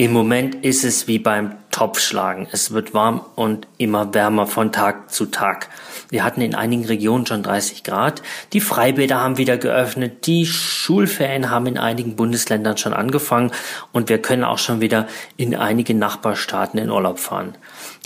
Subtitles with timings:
[0.00, 2.48] Im Moment ist es wie beim Topfschlagen.
[2.52, 5.68] Es wird warm und immer wärmer von Tag zu Tag.
[6.08, 8.22] Wir hatten in einigen Regionen schon 30 Grad.
[8.54, 10.26] Die Freibäder haben wieder geöffnet.
[10.26, 13.50] Die Schulferien haben in einigen Bundesländern schon angefangen
[13.92, 17.54] und wir können auch schon wieder in einige Nachbarstaaten in Urlaub fahren.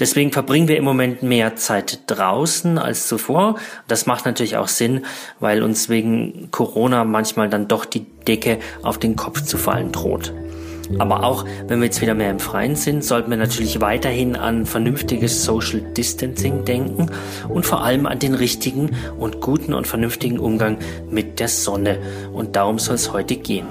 [0.00, 3.54] Deswegen verbringen wir im Moment mehr Zeit draußen als zuvor.
[3.86, 5.06] Das macht natürlich auch Sinn,
[5.38, 10.32] weil uns wegen Corona manchmal dann doch die Decke auf den Kopf zu fallen droht.
[10.98, 14.66] Aber auch wenn wir jetzt wieder mehr im Freien sind, sollten wir natürlich weiterhin an
[14.66, 17.10] vernünftiges Social Distancing denken
[17.48, 20.78] und vor allem an den richtigen und guten und vernünftigen Umgang
[21.10, 21.98] mit der Sonne.
[22.32, 23.66] Und darum soll es heute gehen.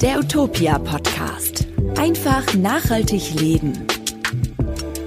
[0.00, 1.66] Der Utopia Podcast.
[1.96, 3.86] Einfach nachhaltig leben.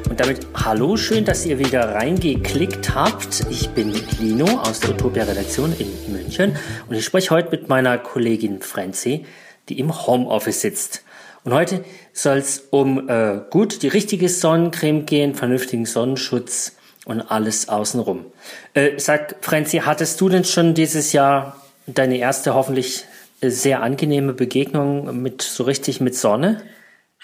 [0.10, 3.46] Und damit hallo, schön, dass ihr wieder reingeklickt habt.
[3.50, 6.56] Ich bin Lino aus der Utopia Redaktion in München
[6.88, 9.26] und ich spreche heute mit meiner Kollegin Franzi
[9.70, 11.04] die im Homeoffice sitzt.
[11.44, 11.84] Und heute
[12.14, 16.74] soll es um äh, gut die richtige Sonnencreme gehen, vernünftigen Sonnenschutz
[17.06, 18.26] und alles außenrum.
[18.74, 23.06] Äh, sag, Franzi, hattest du denn schon dieses Jahr deine erste hoffentlich
[23.42, 26.64] äh, sehr angenehme Begegnung mit so richtig mit Sonne?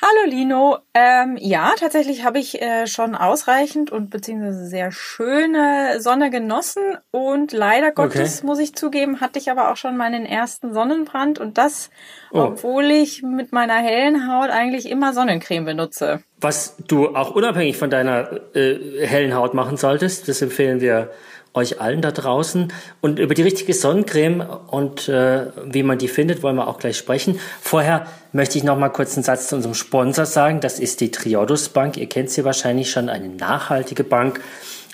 [0.03, 0.79] Hallo Lino.
[0.95, 7.51] Ähm, ja, tatsächlich habe ich äh, schon ausreichend und beziehungsweise sehr schöne Sonne genossen und
[7.51, 8.47] leider Gottes okay.
[8.47, 11.91] muss ich zugeben, hatte ich aber auch schon meinen ersten Sonnenbrand und das,
[12.31, 12.39] oh.
[12.39, 16.23] obwohl ich mit meiner hellen Haut eigentlich immer Sonnencreme benutze.
[16.39, 21.11] Was du auch unabhängig von deiner äh, hellen Haut machen solltest, das empfehlen wir
[21.53, 22.73] euch allen da draußen.
[23.01, 26.97] Und über die richtige Sonnencreme und äh, wie man die findet, wollen wir auch gleich
[26.97, 27.39] sprechen.
[27.61, 30.61] Vorher möchte ich noch mal kurz einen Satz zu unserem Sponsor sagen.
[30.61, 31.97] Das ist die Triodos Bank.
[31.97, 34.41] Ihr kennt sie wahrscheinlich schon, eine nachhaltige Bank,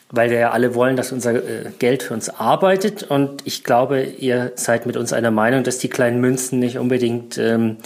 [0.10, 3.04] weil wir ja alle wollen, dass unser äh, Geld für uns arbeitet.
[3.04, 7.38] Und ich glaube, ihr seid mit uns einer Meinung, dass die kleinen Münzen nicht unbedingt
[7.38, 7.78] ähm,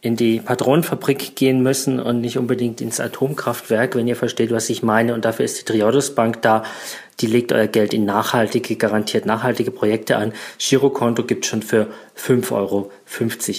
[0.00, 4.82] in die Patronenfabrik gehen müssen und nicht unbedingt ins Atomkraftwerk, wenn ihr versteht, was ich
[4.82, 5.14] meine.
[5.14, 6.62] Und dafür ist die Triodos Bank da.
[7.20, 10.32] Die legt euer Geld in nachhaltige, garantiert nachhaltige Projekte an.
[10.58, 12.90] Girokonto gibt schon für 5,50 Euro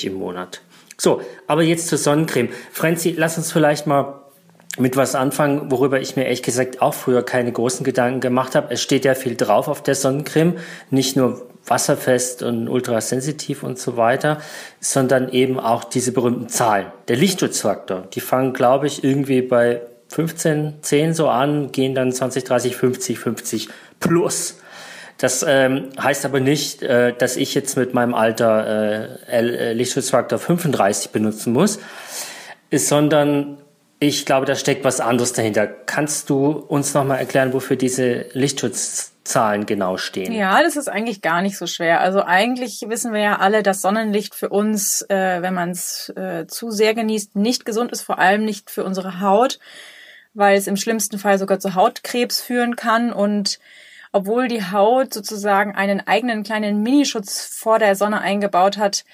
[0.03, 0.61] im Monat.
[1.01, 2.49] So, aber jetzt zur Sonnencreme.
[2.71, 4.21] Franzi, lass uns vielleicht mal
[4.77, 8.71] mit was anfangen, worüber ich mir ehrlich gesagt auch früher keine großen Gedanken gemacht habe.
[8.71, 10.57] Es steht ja viel drauf auf der Sonnencreme,
[10.91, 14.41] nicht nur wasserfest und ultrasensitiv und so weiter,
[14.79, 16.85] sondern eben auch diese berühmten Zahlen.
[17.07, 22.43] Der Lichtschutzfaktor, die fangen, glaube ich, irgendwie bei 15, 10 so an, gehen dann 20,
[22.43, 23.69] 30, 50, 50
[23.99, 24.59] plus.
[25.21, 30.39] Das ähm, heißt aber nicht, äh, dass ich jetzt mit meinem Alter äh, äh Lichtschutzfaktor
[30.39, 31.79] 35 benutzen muss,
[32.71, 33.59] sondern
[33.99, 35.67] ich glaube, da steckt was anderes dahinter.
[35.67, 40.33] Kannst du uns nochmal erklären, wofür diese Lichtschutzzahlen genau stehen?
[40.33, 42.01] Ja, das ist eigentlich gar nicht so schwer.
[42.01, 46.47] Also eigentlich wissen wir ja alle, dass Sonnenlicht für uns, äh, wenn man es äh,
[46.47, 49.59] zu sehr genießt, nicht gesund ist, vor allem nicht für unsere Haut,
[50.33, 53.59] weil es im schlimmsten Fall sogar zu Hautkrebs führen kann und
[54.11, 59.05] obwohl die Haut sozusagen einen eigenen kleinen Minischutz vor der Sonne eingebaut hat,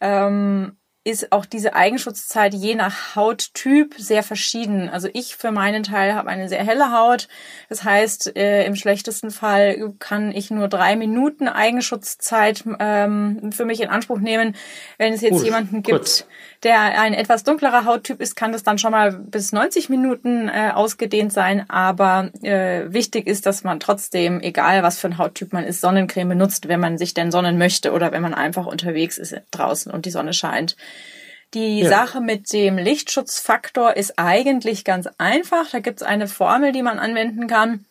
[0.00, 4.90] ähm, ist auch diese Eigenschutzzeit je nach Hauttyp sehr verschieden.
[4.90, 7.26] Also ich für meinen Teil habe eine sehr helle Haut.
[7.70, 13.80] Das heißt, äh, im schlechtesten Fall kann ich nur drei Minuten Eigenschutzzeit ähm, für mich
[13.80, 14.54] in Anspruch nehmen.
[14.98, 16.26] Wenn es jetzt Uff, jemanden gibt, kurz.
[16.64, 20.72] der ein etwas dunklerer Hauttyp ist, kann das dann schon mal bis 90 Minuten äh,
[20.74, 21.64] ausgedehnt sein.
[21.70, 26.28] Aber äh, wichtig ist, dass man trotzdem, egal was für ein Hauttyp man ist, Sonnencreme
[26.28, 30.04] benutzt, wenn man sich denn sonnen möchte oder wenn man einfach unterwegs ist draußen und
[30.04, 30.76] die Sonne scheint.
[31.54, 31.88] Die ja.
[31.88, 35.68] Sache mit dem Lichtschutzfaktor ist eigentlich ganz einfach.
[35.70, 37.84] Da gibt es eine Formel, die man anwenden kann.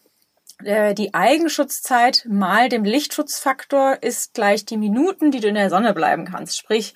[0.64, 5.94] Äh, die Eigenschutzzeit mal dem Lichtschutzfaktor ist gleich die Minuten, die du in der Sonne
[5.94, 6.58] bleiben kannst.
[6.58, 6.94] Sprich,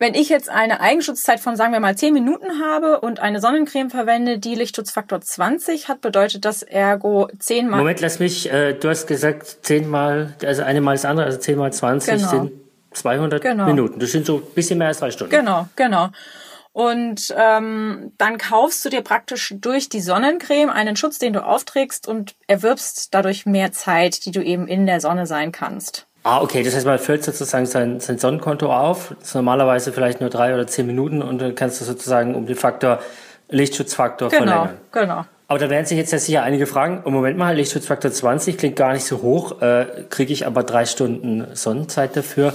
[0.00, 3.90] wenn ich jetzt eine Eigenschutzzeit von, sagen wir mal, 10 Minuten habe und eine Sonnencreme
[3.90, 7.78] verwende, die Lichtschutzfaktor 20 hat, bedeutet das ergo 10 mal.
[7.78, 11.38] Moment, lass mich, äh, du hast gesagt 10 mal, also eine mal das andere, also
[11.38, 12.30] 10 mal 20 genau.
[12.30, 13.66] sind 200 genau.
[13.66, 14.00] Minuten.
[14.00, 15.30] Das sind so ein bisschen mehr als drei Stunden.
[15.30, 16.10] Genau, genau.
[16.72, 22.06] Und ähm, dann kaufst du dir praktisch durch die Sonnencreme einen Schutz, den du aufträgst
[22.06, 26.06] und erwirbst dadurch mehr Zeit, die du eben in der Sonne sein kannst.
[26.22, 26.62] Ah, okay.
[26.62, 29.14] Das heißt, man füllt sozusagen sein, sein Sonnenkonto auf.
[29.18, 32.46] Das ist normalerweise vielleicht nur drei oder zehn Minuten und dann kannst du sozusagen um
[32.46, 33.00] den Faktor
[33.48, 34.78] Lichtschutzfaktor genau, verlängern.
[34.92, 35.24] Genau, genau.
[35.50, 38.76] Aber da werden sich jetzt ja sicher einige fragen, oh Moment mal, Lichtschutzfaktor 20 klingt
[38.76, 42.52] gar nicht so hoch, äh, kriege ich aber drei Stunden Sonnenzeit dafür.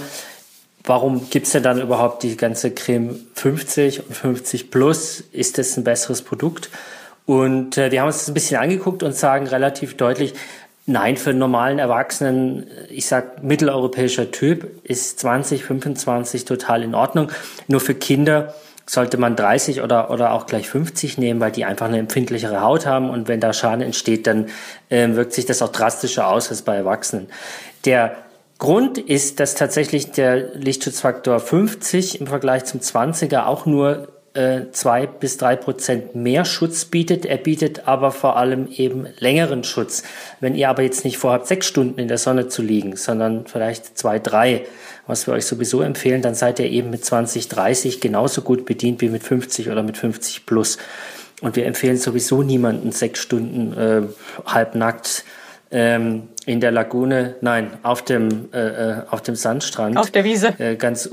[0.84, 5.24] Warum gibt's denn dann überhaupt die ganze Creme 50 und 50 Plus?
[5.32, 6.70] Ist das ein besseres Produkt?
[7.26, 10.34] Und äh, wir haben uns das ein bisschen angeguckt und sagen relativ deutlich,
[10.86, 17.32] nein, für einen normalen Erwachsenen, ich sag mitteleuropäischer Typ, ist 20, 25 total in Ordnung.
[17.66, 18.54] Nur für Kinder
[18.86, 22.86] sollte man 30 oder, oder auch gleich 50 nehmen, weil die einfach eine empfindlichere Haut
[22.86, 24.46] haben und wenn da Schaden entsteht, dann
[24.90, 27.28] äh, wirkt sich das auch drastischer aus als bei Erwachsenen.
[27.84, 28.16] Der
[28.58, 35.06] Grund ist, dass tatsächlich der Lichtschutzfaktor 50 im Vergleich zum 20er auch nur äh, zwei
[35.06, 37.24] bis drei Prozent mehr Schutz bietet.
[37.24, 40.02] Er bietet aber vor allem eben längeren Schutz.
[40.40, 43.96] Wenn ihr aber jetzt nicht vorhabt, sechs Stunden in der Sonne zu liegen, sondern vielleicht
[43.96, 44.66] zwei, drei,
[45.06, 49.00] was wir euch sowieso empfehlen, dann seid ihr eben mit 20, 30 genauso gut bedient
[49.00, 50.78] wie mit 50 oder mit 50 plus.
[51.40, 54.02] Und wir empfehlen sowieso niemanden sechs Stunden äh,
[54.46, 55.24] halbnackt
[55.70, 59.96] ähm, in der Lagune, nein, auf dem, äh, äh auf dem Sandstrand.
[59.96, 60.54] Auf der Wiese.
[60.58, 61.10] Äh, ganz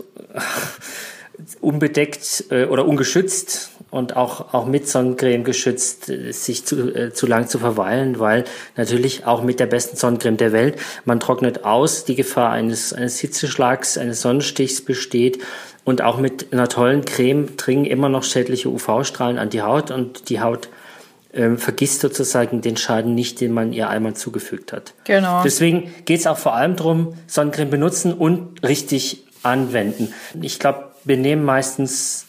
[1.60, 7.28] unbedeckt äh, oder ungeschützt und auch, auch mit Sonnencreme geschützt, äh, sich zu, äh, zu
[7.28, 8.46] lang zu verweilen, weil
[8.78, 13.20] natürlich auch mit der besten Sonnencreme der Welt, man trocknet aus, die Gefahr eines, eines
[13.20, 15.40] Hitzeschlags, eines Sonnenstichs besteht
[15.84, 20.30] und auch mit einer tollen Creme dringen immer noch schädliche UV-Strahlen an die Haut und
[20.30, 20.70] die Haut
[21.34, 24.94] ähm, vergisst sozusagen den Schaden nicht, den man ihr einmal zugefügt hat.
[25.06, 25.44] Genau.
[25.44, 30.14] Deswegen geht es auch vor allem darum, Sonnencreme benutzen und richtig anwenden.
[30.42, 32.28] Ich glaube, wir nehmen meistens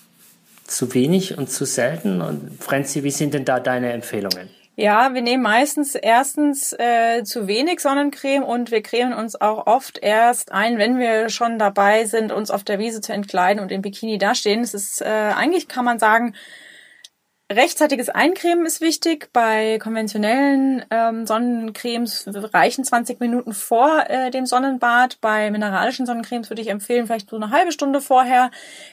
[0.67, 2.21] zu wenig und zu selten.
[2.21, 4.49] Und Franzi, wie sind denn da deine Empfehlungen?
[4.75, 9.99] Ja, wir nehmen meistens erstens äh, zu wenig Sonnencreme und wir cremen uns auch oft
[9.99, 13.83] erst ein, wenn wir schon dabei sind, uns auf der Wiese zu entkleiden und im
[13.83, 14.63] Bikini dastehen.
[14.63, 16.35] Es ist äh, eigentlich, kann man sagen,
[17.51, 19.29] Rechtzeitiges Eincremen ist wichtig.
[19.33, 25.21] Bei konventionellen ähm, Sonnencremes reichen 20 Minuten vor äh, dem Sonnenbad.
[25.21, 28.51] Bei mineralischen Sonnencremes würde ich empfehlen, vielleicht so eine halbe Stunde vorher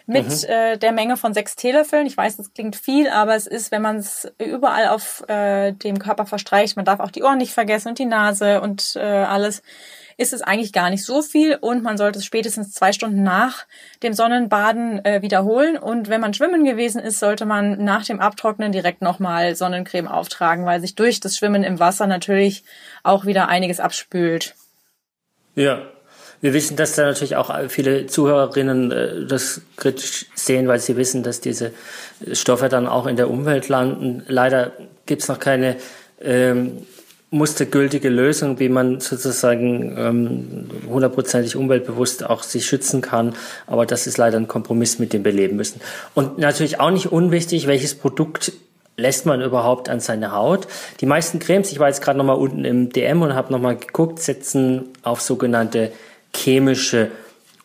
[0.07, 0.50] mit mhm.
[0.50, 2.06] äh, der Menge von sechs Teelöffeln.
[2.06, 6.00] Ich weiß, das klingt viel, aber es ist, wenn man es überall auf äh, dem
[6.00, 9.62] Körper verstreicht, man darf auch die Ohren nicht vergessen und die Nase und äh, alles
[10.19, 13.66] ist es eigentlich gar nicht so viel und man sollte es spätestens zwei Stunden nach
[14.04, 15.77] dem Sonnenbaden äh, wiederholen.
[15.77, 20.66] Und wenn man schwimmen gewesen ist, sollte man nach dem Abtrocknen direkt nochmal Sonnencreme auftragen,
[20.66, 22.66] weil sich durch das Schwimmen im Wasser natürlich
[23.01, 24.56] auch wieder einiges abspült.
[25.56, 25.83] Ja,
[26.42, 31.24] wir wissen, dass da natürlich auch viele Zuhörerinnen äh, das kritisch sehen, weil sie wissen,
[31.24, 31.72] dass diese
[32.33, 34.24] Stoffe dann auch in der Umwelt landen.
[34.27, 34.74] Leider
[35.06, 35.77] gibt es noch keine
[36.22, 36.86] ähm,
[37.31, 43.35] mustergültige Lösung, wie man sozusagen ähm, hundertprozentig umweltbewusst auch sich schützen kann.
[43.67, 45.79] Aber das ist leider ein Kompromiss, mit dem wir leben müssen.
[46.15, 48.53] Und natürlich auch nicht unwichtig, welches Produkt
[48.97, 50.67] lässt man überhaupt an seine Haut.
[51.01, 54.19] Die meisten Cremes, ich war jetzt gerade nochmal unten im DM und habe nochmal geguckt,
[54.19, 55.91] setzen auf sogenannte
[56.35, 57.11] chemische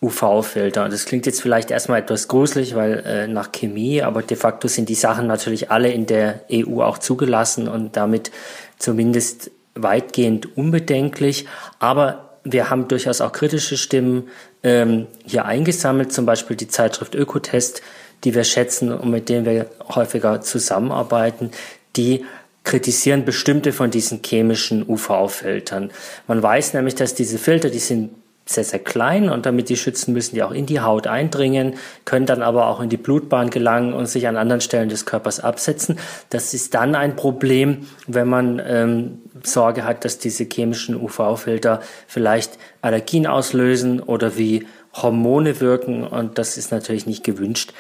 [0.04, 0.88] UV-Filter.
[0.88, 4.88] Das klingt jetzt vielleicht erstmal etwas gruselig, weil äh, nach Chemie, aber de facto sind
[4.88, 8.30] die Sachen natürlich alle in der EU auch zugelassen und damit
[8.78, 11.46] zumindest weitgehend unbedenklich.
[11.78, 14.28] Aber wir haben durchaus auch kritische Stimmen
[14.62, 17.82] ähm, hier eingesammelt, zum Beispiel die Zeitschrift Ökotest,
[18.24, 21.50] die wir schätzen und mit denen wir häufiger zusammenarbeiten,
[21.96, 22.24] die
[22.64, 25.90] kritisieren bestimmte von diesen chemischen UV-Filtern.
[26.26, 28.10] Man weiß nämlich, dass diese Filter, die sind
[28.46, 31.74] sehr, sehr klein und damit die schützen, müssen die auch in die Haut eindringen,
[32.04, 35.40] können dann aber auch in die Blutbahn gelangen und sich an anderen Stellen des Körpers
[35.40, 35.98] absetzen.
[36.28, 42.58] Das ist dann ein Problem, wenn man ähm, Sorge hat, dass diese chemischen UV-Filter vielleicht
[42.82, 47.72] Allergien auslösen oder wie Hormone wirken und das ist natürlich nicht gewünscht.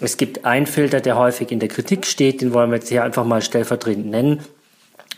[0.00, 3.04] Es gibt einen Filter, der häufig in der Kritik steht, den wollen wir jetzt hier
[3.04, 4.40] einfach mal stellvertretend nennen.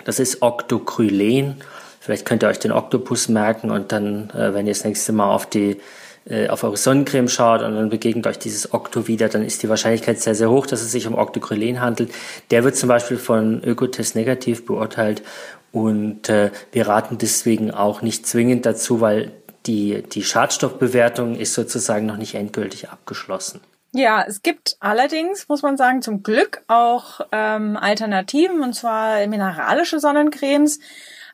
[0.04, 1.56] Das ist Octocrylen
[2.02, 5.30] Vielleicht könnt ihr euch den Oktopus merken und dann, äh, wenn ihr das nächste Mal
[5.30, 5.80] auf die
[6.24, 9.68] äh, auf eure Sonnencreme schaut und dann begegnet euch dieses Okto wieder, dann ist die
[9.68, 12.12] Wahrscheinlichkeit sehr, sehr hoch, dass es sich um Octocrylen handelt.
[12.50, 15.22] Der wird zum Beispiel von Ökotest negativ beurteilt
[15.70, 19.30] und äh, wir raten deswegen auch nicht zwingend dazu, weil
[19.66, 23.60] die, die Schadstoffbewertung ist sozusagen noch nicht endgültig abgeschlossen.
[23.94, 30.00] Ja, es gibt allerdings, muss man sagen, zum Glück auch ähm, Alternativen, und zwar mineralische
[30.00, 30.80] Sonnencremes.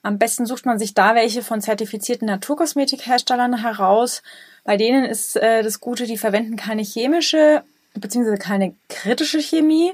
[0.02, 4.22] Am besten sucht man sich da welche von zertifizierten Naturkosmetikherstellern heraus.
[4.64, 7.62] Bei denen ist äh, das Gute, die verwenden keine chemische
[7.94, 9.92] beziehungsweise keine kritische Chemie,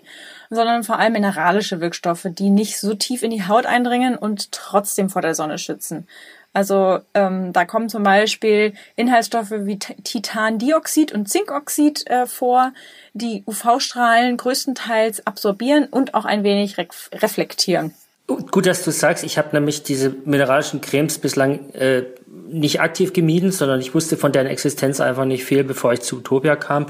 [0.51, 5.11] sondern vor allem mineralische Wirkstoffe, die nicht so tief in die Haut eindringen und trotzdem
[5.11, 6.07] vor der Sonne schützen.
[6.53, 12.73] Also ähm, da kommen zum Beispiel Inhaltsstoffe wie Titandioxid und Zinkoxid äh, vor,
[13.13, 17.93] die UV-Strahlen größtenteils absorbieren und auch ein wenig re reflektieren.
[18.27, 19.23] Gut, dass du sagst.
[19.23, 22.05] Ich habe nämlich diese mineralischen Cremes bislang äh,
[22.49, 26.17] nicht aktiv gemieden, sondern ich wusste von deren Existenz einfach nicht viel, bevor ich zu
[26.17, 26.87] Utopia kam.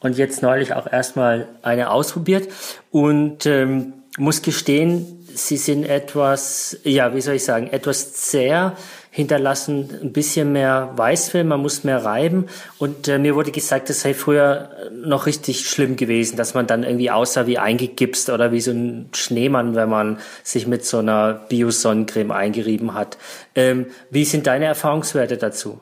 [0.00, 2.48] Und jetzt neulich auch erstmal eine ausprobiert
[2.90, 8.70] und ähm, muss gestehen, sie sind etwas, ja, wie soll ich sagen, etwas zäh
[9.14, 12.48] hinterlassen, ein bisschen mehr Weißfilm, man muss mehr reiben.
[12.78, 16.82] Und äh, mir wurde gesagt, das sei früher noch richtig schlimm gewesen, dass man dann
[16.82, 21.34] irgendwie aussah wie eingegipst oder wie so ein Schneemann, wenn man sich mit so einer
[21.48, 23.16] Bio-Sonnencreme eingerieben hat.
[23.54, 25.78] Ähm, wie sind deine Erfahrungswerte dazu?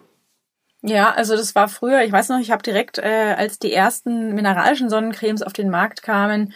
[0.83, 4.35] Ja, also das war früher, ich weiß noch, ich habe direkt, äh, als die ersten
[4.35, 6.53] mineralischen Sonnencremes auf den Markt kamen,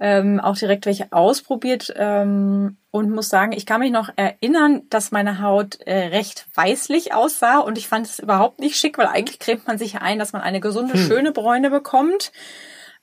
[0.00, 5.12] ähm, auch direkt welche ausprobiert ähm, und muss sagen, ich kann mich noch erinnern, dass
[5.12, 9.38] meine Haut äh, recht weißlich aussah und ich fand es überhaupt nicht schick, weil eigentlich
[9.38, 11.06] cremt man sich ein, dass man eine gesunde, hm.
[11.06, 12.32] schöne Bräune bekommt.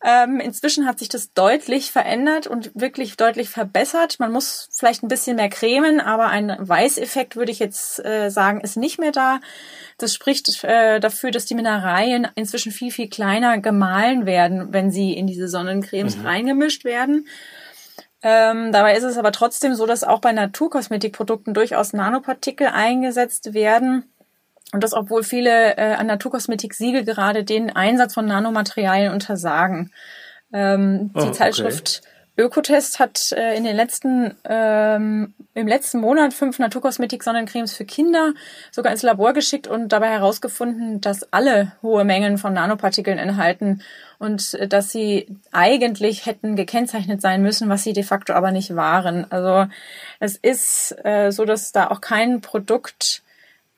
[0.04, 4.20] Ähm, inzwischen hat sich das deutlich verändert und wirklich deutlich verbessert.
[4.20, 8.62] Man muss vielleicht ein bisschen mehr cremen, aber ein Weißeffekt würde ich jetzt äh, sagen,
[8.62, 9.40] ist nicht mehr da.
[10.00, 15.14] Das spricht äh, dafür, dass die Mineralien inzwischen viel, viel kleiner gemahlen werden, wenn sie
[15.14, 16.26] in diese Sonnencremes mhm.
[16.26, 17.28] reingemischt werden.
[18.24, 24.12] Ähm, dabei ist es aber trotzdem so, dass auch bei Naturkosmetikprodukten durchaus Nanopartikel eingesetzt werden.
[24.74, 29.92] Und das, obwohl viele äh, an Naturkosmetik-Siegel gerade den Einsatz von Nanomaterialien untersagen.
[30.54, 32.02] Ähm, oh, die Zeitschrift
[32.38, 38.34] Ökotest hat äh, in den letzten, ähm, im letzten Monat fünf Naturkosmetik-Sonnencremes für Kinder
[38.72, 43.84] sogar ins Labor geschickt und dabei herausgefunden, dass alle hohe Mengen von Nanopartikeln enthalten
[44.18, 48.76] und äh, dass sie eigentlich hätten gekennzeichnet sein müssen, was sie de facto aber nicht
[48.76, 49.30] waren.
[49.30, 49.70] Also
[50.20, 53.24] es ist äh, so, dass da auch kein Produkt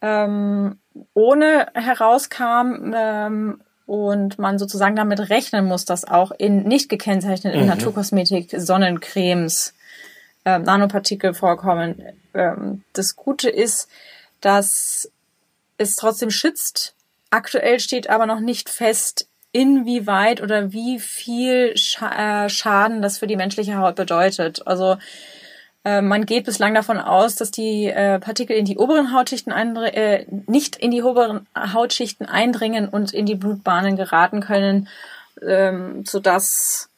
[0.02, 0.78] ähm,
[1.14, 7.68] ohne herauskam ähm, und man sozusagen damit rechnen muss, dass auch in nicht gekennzeichneten mhm.
[7.68, 9.74] Naturkosmetik Sonnencremes
[10.46, 12.02] äh, Nanopartikel vorkommen.
[12.34, 13.90] Ähm, das Gute ist,
[14.42, 15.10] dass
[15.78, 16.96] es trotzdem schützt.
[17.30, 23.36] Aktuell steht aber noch nicht fest, inwieweit oder wie viel äh, Schaden das für die
[23.36, 24.66] menschliche Haut bedeutet.
[24.68, 24.98] Also
[26.02, 30.76] man geht bislang davon aus, dass die äh, Partikel in die oberen Hautschichten äh, nicht
[30.78, 34.88] in die oberen Hautschichten eindringen und in die Blutbahnen geraten können,
[35.46, 36.90] ähm, sodass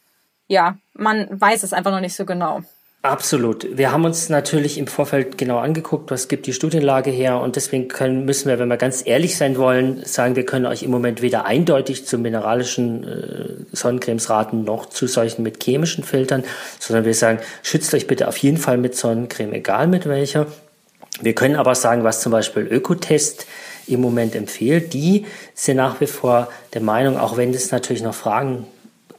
[0.47, 2.61] ja man weiß es einfach noch nicht so genau.
[3.05, 3.77] Absolut.
[3.77, 7.87] Wir haben uns natürlich im Vorfeld genau angeguckt, was gibt die Studienlage her und deswegen
[7.87, 11.21] können, müssen wir, wenn wir ganz ehrlich sein wollen, sagen, wir können euch im Moment
[11.21, 16.43] weder eindeutig zu mineralischen äh, Sonnencremes raten, noch zu solchen mit chemischen Filtern,
[16.79, 20.47] sondern wir sagen, schützt euch bitte auf jeden Fall mit Sonnencreme, egal mit welcher.
[21.21, 23.45] Wir können aber sagen, was zum Beispiel Ökotest
[23.85, 24.93] im Moment empfiehlt.
[24.93, 28.65] Die sind nach wie vor der Meinung, auch wenn es natürlich noch Fragen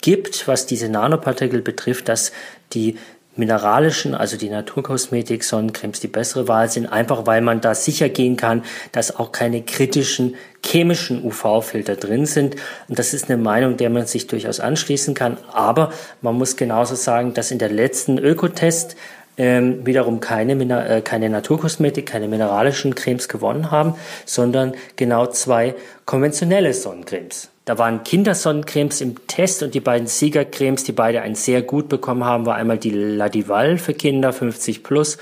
[0.01, 2.33] gibt, was diese Nanopartikel betrifft, dass
[2.73, 2.97] die
[3.37, 8.37] mineralischen, also die Naturkosmetik, Sonnencremes die bessere Wahl sind, einfach weil man da sicher gehen
[8.37, 12.57] kann, dass auch keine kritischen chemischen UV-Filter drin sind.
[12.89, 15.39] Und das ist eine Meinung, der man sich durchaus anschließen kann.
[15.53, 18.97] Aber man muss genauso sagen, dass in der letzten Ökotest
[19.39, 20.55] ähm, wiederum keine,
[20.89, 25.75] äh, keine Naturkosmetik, keine mineralischen Cremes gewonnen haben, sondern genau zwei
[26.05, 27.51] konventionelle Sonnencremes.
[27.67, 32.25] Da waren Kindersonnencremes im Test und die beiden Siegercremes, die beide ein sehr gut bekommen
[32.25, 35.19] haben, war einmal die Ladival für Kinder 50 plus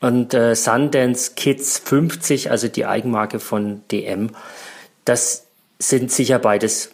[0.00, 4.30] und äh, Sundance Kids 50, also die Eigenmarke von DM.
[5.04, 5.44] Das
[5.78, 6.90] sind sicher beides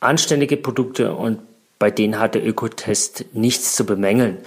[0.00, 1.38] anständige Produkte und
[1.78, 4.38] bei denen hatte Ökotest nichts zu bemängeln.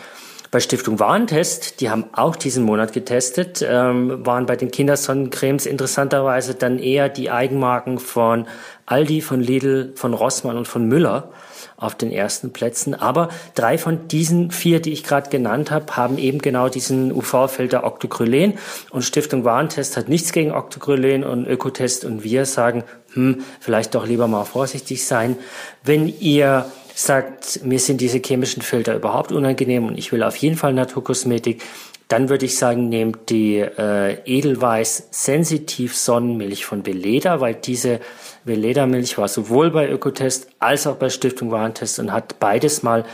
[0.51, 6.55] Bei Stiftung Warentest, die haben auch diesen Monat getestet, ähm, waren bei den Kindersonnencremes interessanterweise
[6.55, 8.47] dann eher die Eigenmarken von
[8.87, 11.31] Aldi, von Lidl, von Rossmann und von Müller
[11.77, 12.95] auf den ersten Plätzen.
[12.95, 17.83] Aber drei von diesen vier, die ich gerade genannt habe, haben eben genau diesen UV-Filter
[17.83, 18.57] Octocrylen.
[18.89, 24.07] Und Stiftung Warentest hat nichts gegen Octocrylen und Ökotest und wir sagen, hm, vielleicht doch
[24.07, 25.37] lieber mal vorsichtig sein.
[25.83, 26.65] Wenn ihr
[27.05, 31.61] sagt, mir sind diese chemischen Filter überhaupt unangenehm und ich will auf jeden Fall Naturkosmetik,
[32.09, 37.99] dann würde ich sagen, nehmt die äh, Edelweiß Sensitiv Sonnenmilch von Veleda, weil diese
[38.43, 43.05] Veleda Milch war sowohl bei Ökotest als auch bei Stiftung Warentest und hat beides mal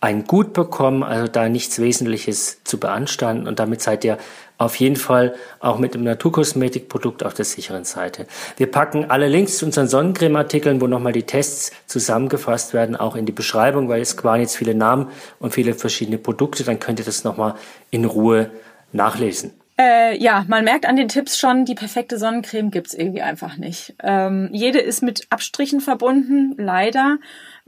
[0.00, 4.18] ein Gut bekommen, also da nichts Wesentliches zu beanstanden und damit seid ihr
[4.58, 8.26] auf jeden Fall auch mit dem Naturkosmetikprodukt auf der sicheren Seite.
[8.56, 13.24] Wir packen alle Links zu unseren Sonnencreme-Artikeln, wo nochmal die Tests zusammengefasst werden, auch in
[13.24, 17.04] die Beschreibung, weil es waren jetzt viele Namen und viele verschiedene Produkte, dann könnt ihr
[17.04, 17.54] das nochmal
[17.90, 18.50] in Ruhe
[18.92, 19.52] nachlesen.
[19.80, 23.94] Äh, ja, man merkt an den Tipps schon, die perfekte Sonnencreme gibt's irgendwie einfach nicht.
[24.02, 27.18] Ähm, jede ist mit Abstrichen verbunden, leider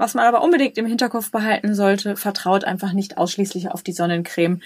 [0.00, 4.62] Was man aber unbedingt im Hinterkopf behalten sollte, vertraut einfach nicht ausschließlich auf die Sonnencreme.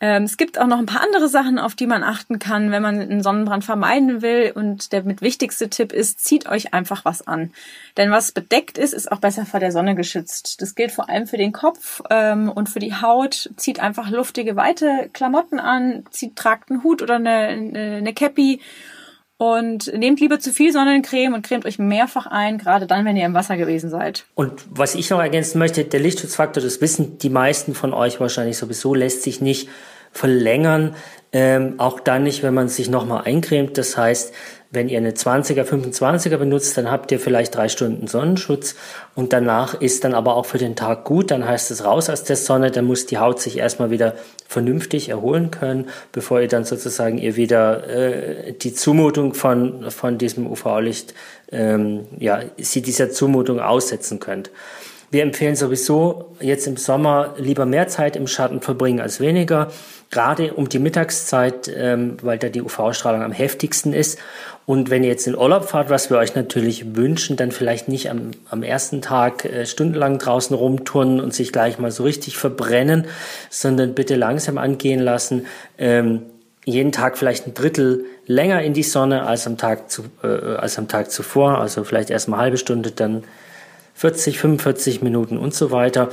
[0.00, 2.80] Ähm, es gibt auch noch ein paar andere Sachen, auf die man achten kann, wenn
[2.80, 4.52] man einen Sonnenbrand vermeiden will.
[4.54, 7.52] Und der mit wichtigste Tipp ist, zieht euch einfach was an.
[7.98, 10.62] Denn was bedeckt ist, ist auch besser vor der Sonne geschützt.
[10.62, 13.50] Das gilt vor allem für den Kopf ähm, und für die Haut.
[13.56, 18.62] Zieht einfach luftige, weite Klamotten an, zieht, tragt einen Hut oder eine, eine, Cappy
[19.40, 23.24] und nehmt lieber zu viel Sonnencreme und cremt euch mehrfach ein, gerade dann, wenn ihr
[23.24, 24.26] im Wasser gewesen seid.
[24.34, 28.58] Und was ich noch ergänzen möchte, der Lichtschutzfaktor, das wissen die meisten von euch wahrscheinlich
[28.58, 29.70] sowieso, lässt sich nicht
[30.12, 30.94] verlängern.
[31.32, 33.78] Ähm, auch dann nicht, wenn man sich nochmal eincremt.
[33.78, 34.34] Das heißt,
[34.72, 38.76] wenn ihr eine 20er, 25er benutzt, dann habt ihr vielleicht drei Stunden Sonnenschutz
[39.16, 41.32] und danach ist dann aber auch für den Tag gut.
[41.32, 44.14] Dann heißt es raus aus der Sonne, dann muss die Haut sich erstmal wieder
[44.46, 50.46] vernünftig erholen können, bevor ihr dann sozusagen ihr wieder äh, die Zumutung von, von diesem
[50.46, 51.14] UV-Licht,
[51.50, 54.50] ähm, ja, sie dieser Zumutung aussetzen könnt.
[55.12, 59.72] Wir empfehlen sowieso jetzt im Sommer lieber mehr Zeit im Schatten verbringen als weniger,
[60.10, 64.20] gerade um die Mittagszeit, ähm, weil da die UV-Strahlung am heftigsten ist.
[64.70, 68.08] Und wenn ihr jetzt in Urlaub fahrt, was wir euch natürlich wünschen, dann vielleicht nicht
[68.08, 73.06] am, am ersten Tag äh, stundenlang draußen rumturnen und sich gleich mal so richtig verbrennen,
[73.48, 75.46] sondern bitte langsam angehen lassen.
[75.76, 76.22] Ähm,
[76.64, 80.78] jeden Tag vielleicht ein Drittel länger in die Sonne als am Tag, zu, äh, als
[80.78, 81.58] am Tag zuvor.
[81.58, 83.24] Also vielleicht erst mal halbe Stunde, dann
[83.94, 86.10] 40, 45 Minuten und so weiter.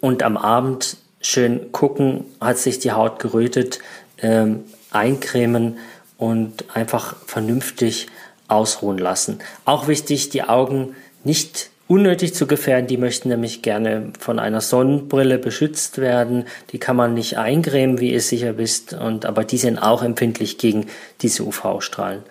[0.00, 3.80] Und am Abend schön gucken, hat sich die Haut gerötet,
[4.22, 5.76] ähm, eincremen
[6.18, 8.08] und einfach vernünftig
[8.48, 9.40] ausruhen lassen.
[9.64, 10.94] Auch wichtig, die Augen
[11.24, 12.86] nicht unnötig zu gefährden.
[12.86, 16.46] Die möchten nämlich gerne von einer Sonnenbrille beschützt werden.
[16.70, 18.92] Die kann man nicht eincremen, wie ihr sicher wisst.
[18.92, 20.86] Und, aber die sind auch empfindlich gegen
[21.22, 22.22] diese UV-Strahlen.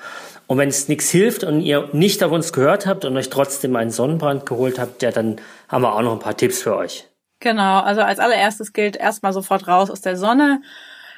[0.48, 3.76] Und wenn es nichts hilft und ihr nicht auf uns gehört habt und euch trotzdem
[3.76, 5.38] einen Sonnenbrand geholt habt, ja, dann
[5.68, 7.08] haben wir auch noch ein paar Tipps für euch.
[7.40, 10.62] Genau, also als allererstes gilt erstmal sofort raus aus der Sonne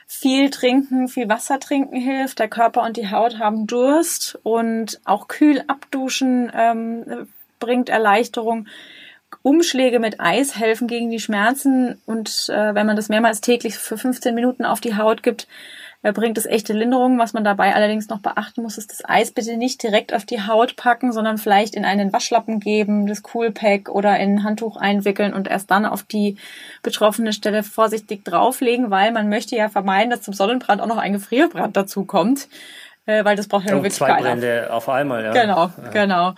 [0.07, 2.39] viel trinken, viel Wasser trinken hilft.
[2.39, 7.27] Der Körper und die Haut haben Durst und auch kühl abduschen ähm,
[7.59, 8.67] bringt Erleichterung.
[9.41, 13.97] Umschläge mit Eis helfen gegen die Schmerzen und äh, wenn man das mehrmals täglich für
[13.97, 15.47] 15 Minuten auf die Haut gibt,
[16.01, 17.19] bringt es echte Linderung.
[17.19, 20.41] Was man dabei allerdings noch beachten muss, ist das Eis bitte nicht direkt auf die
[20.41, 25.33] Haut packen, sondern vielleicht in einen Waschlappen geben, das Coolpack oder in ein Handtuch einwickeln
[25.33, 26.37] und erst dann auf die
[26.83, 31.13] betroffene Stelle vorsichtig drauflegen, weil man möchte ja vermeiden, dass zum Sonnenbrand auch noch ein
[31.13, 32.47] Gefrierbrand dazu kommt,
[33.05, 34.21] äh, weil das braucht ja nur wirklich zwei keiner.
[34.21, 35.31] Brände auf einmal, ja.
[35.31, 35.89] Genau, ja.
[35.91, 36.33] genau.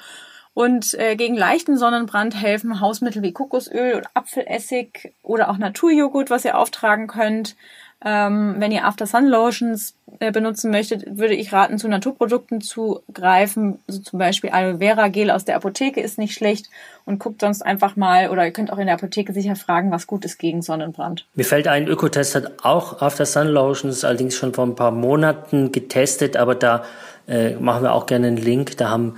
[0.54, 6.44] Und äh, gegen leichten Sonnenbrand helfen Hausmittel wie Kokosöl und Apfelessig oder auch Naturjoghurt, was
[6.44, 7.56] ihr auftragen könnt.
[8.04, 13.02] Ähm, wenn ihr After Sun Lotions äh, benutzen möchtet, würde ich raten, zu Naturprodukten zu
[13.14, 13.80] greifen.
[13.90, 16.70] Also zum Beispiel Aloe Vera Gel aus der Apotheke ist nicht schlecht
[17.06, 20.08] und guckt sonst einfach mal oder ihr könnt auch in der Apotheke sicher fragen, was
[20.08, 21.26] gut ist gegen Sonnenbrand.
[21.36, 25.74] Mir fällt ein, Ökotest hat auch After Sun Lotions allerdings schon vor ein paar Monaten
[25.74, 26.86] getestet, aber da
[27.28, 28.78] äh, machen wir auch gerne einen Link.
[28.78, 29.16] Da haben,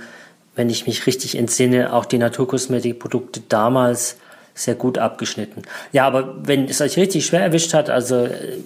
[0.56, 4.18] wenn ich mich richtig entsinne, auch die Naturkosmetikprodukte damals
[4.54, 5.62] sehr gut abgeschnitten.
[5.92, 8.58] Ja, aber wenn es euch richtig schwer erwischt hat, also äh,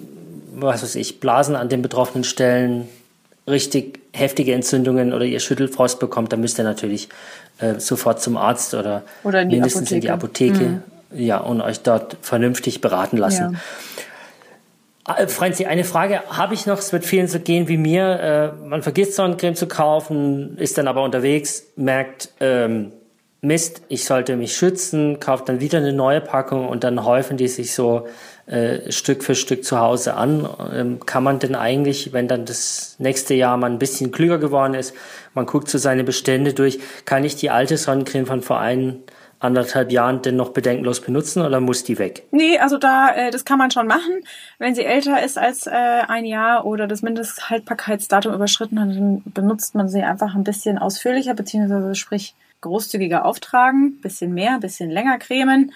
[0.55, 2.87] was weiß ich, Blasen an den betroffenen Stellen,
[3.47, 7.09] richtig heftige Entzündungen oder ihr Schüttelfrost bekommt, dann müsst ihr natürlich
[7.59, 9.95] äh, sofort zum Arzt oder, oder in mindestens Apotheke.
[9.95, 10.81] in die Apotheke mhm.
[11.17, 13.57] ja, und euch dort vernünftig beraten lassen.
[15.07, 15.15] Ja.
[15.15, 16.79] Äh, Franzi, eine Frage habe ich noch.
[16.79, 18.53] Es wird vielen so gehen wie mir.
[18.63, 22.91] Äh, man vergisst Sonnencreme zu kaufen, ist dann aber unterwegs, merkt, ähm,
[23.41, 27.47] Mist, ich sollte mich schützen, kauft dann wieder eine neue Packung und dann häufen die
[27.47, 28.07] sich so
[28.47, 30.49] äh, Stück für Stück zu Hause an.
[30.73, 34.73] Ähm, kann man denn eigentlich, wenn dann das nächste Jahr mal ein bisschen klüger geworden
[34.73, 34.95] ist,
[35.35, 39.03] man guckt so seine Bestände durch, kann ich die alte Sonnencreme von vor ein,
[39.39, 42.23] anderthalb Jahren denn noch bedenkenlos benutzen oder muss die weg?
[42.31, 44.23] Nee, also da, äh, das kann man schon machen.
[44.57, 49.75] Wenn sie älter ist als äh, ein Jahr oder das Mindesthaltbarkeitsdatum überschritten hat, dann benutzt
[49.75, 55.71] man sie einfach ein bisschen ausführlicher, beziehungsweise sprich großzügiger auftragen, bisschen mehr, bisschen länger cremen.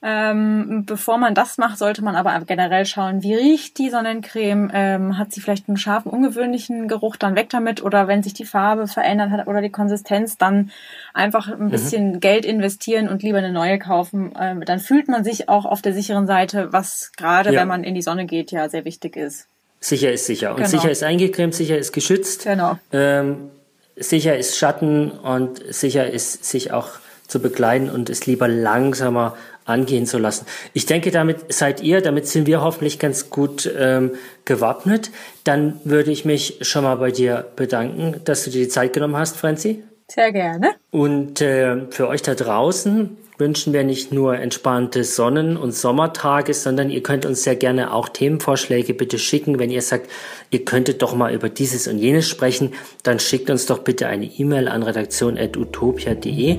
[0.00, 4.70] Ähm, bevor man das macht, sollte man aber generell schauen, wie riecht die Sonnencreme?
[4.72, 7.16] Ähm, hat sie vielleicht einen scharfen, ungewöhnlichen Geruch?
[7.16, 7.82] Dann weg damit.
[7.82, 10.70] Oder wenn sich die Farbe verändert hat oder die Konsistenz, dann
[11.14, 11.70] einfach ein mhm.
[11.70, 12.20] bisschen mhm.
[12.20, 14.32] Geld investieren und lieber eine neue kaufen.
[14.38, 17.60] Ähm, dann fühlt man sich auch auf der sicheren Seite, was gerade, ja.
[17.60, 19.48] wenn man in die Sonne geht, ja sehr wichtig ist.
[19.80, 20.50] Sicher ist sicher.
[20.50, 20.68] Und genau.
[20.68, 22.44] sicher ist eingecremt, sicher ist geschützt.
[22.44, 22.78] Genau.
[22.92, 23.50] Ähm,
[24.00, 26.88] sicher ist Schatten und sicher ist sich auch
[27.26, 30.46] zu begleiten und es lieber langsamer angehen zu lassen.
[30.72, 34.12] Ich denke, damit seid ihr, damit sind wir hoffentlich ganz gut ähm,
[34.46, 35.10] gewappnet.
[35.44, 39.16] Dann würde ich mich schon mal bei dir bedanken, dass du dir die Zeit genommen
[39.16, 39.82] hast, Franzi.
[40.10, 40.70] Sehr gerne.
[40.90, 46.90] Und äh, für euch da draußen, wünschen wir nicht nur entspannte Sonnen- und Sommertage, sondern
[46.90, 49.58] ihr könnt uns sehr gerne auch Themenvorschläge bitte schicken.
[49.58, 50.10] Wenn ihr sagt,
[50.50, 52.74] ihr könntet doch mal über dieses und jenes sprechen,
[53.04, 56.56] dann schickt uns doch bitte eine E-Mail an redaktion.utopia.de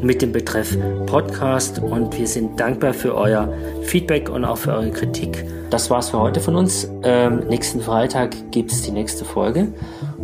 [0.00, 4.90] mit dem Betreff Podcast und wir sind dankbar für euer Feedback und auch für eure
[4.90, 5.44] Kritik.
[5.68, 6.88] Das war's für heute von uns.
[7.02, 9.72] Ähm, nächsten Freitag gibt's die nächste Folge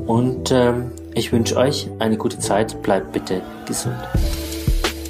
[0.06, 2.82] und ähm, ich wünsche euch eine gute Zeit.
[2.82, 3.96] Bleibt bitte gesund.